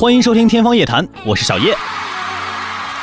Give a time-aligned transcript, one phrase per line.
[0.00, 1.76] 欢迎收听《天方夜谭》，我是小叶。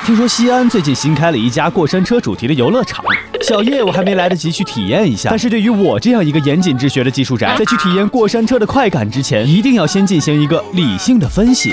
[0.04, 3.05] 听说西安最近新开了一家过山车主题的游乐场，
[3.43, 5.30] 小叶我还没来得及去体验一下。
[5.30, 11.71] 但是对于我这样一个严谨治学的技术宅，在去体验过山车的快感之前，一定要先进行一个理性的分析。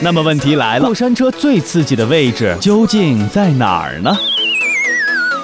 [0.00, 4.16] 那么问题来了，过山车最刺激的位置究竟在哪儿呢？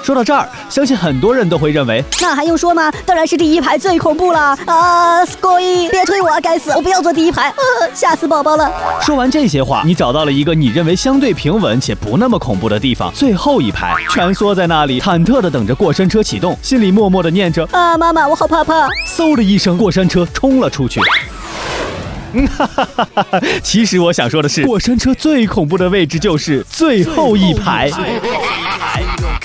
[0.01, 2.91] 说到这儿，相信很多人都会认为，那还用说吗？
[3.05, 6.39] 当然是第一排最恐怖了啊 s c o y 别推我啊！
[6.39, 8.71] 该死，我不要坐第一排，呃，吓死宝宝了。
[9.01, 18.87] 说完这些话，你找到了一个你认为相对平稳且不那么恐怖的地方，最后一排，蜷缩在那里，忐忑的等着过山车启动，心里默默的念着啊，妈妈，我好怕怕。
[19.05, 20.99] 嗖的一声，过山车冲了出去。
[22.31, 23.41] 嗯哈哈哈哈哈！
[23.63, 29.03] 其实我想说的是，过山车最恐怖的位置就是最后一排最后一排。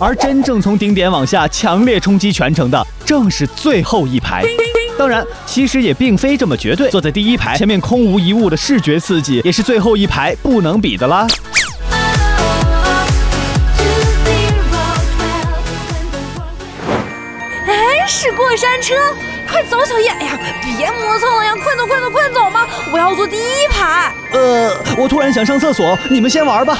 [0.00, 4.42] 而真正从顶点往下强烈冲击全程的，正是最后一排。
[4.98, 6.90] 当然，其实也并非这么绝对。
[6.90, 11.26] 坐在第一排，前面空无一物的视觉刺激，也是最后一排不能比的啦。
[17.66, 18.94] 哎，是过山车，
[19.50, 20.08] 快走，小叶！
[20.08, 20.38] 哎呀，
[20.76, 22.66] 别磨蹭了呀，快走，快走，快走嘛！
[22.92, 24.12] 我要坐第一排。
[24.32, 26.78] 呃，我突然想上厕所，你们先玩吧。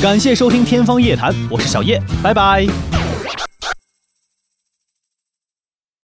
[0.00, 2.66] 感谢收听《天方夜谭》，我是小叶，拜拜。